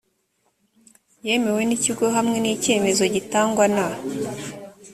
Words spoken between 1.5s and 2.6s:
n ikigo hamwe n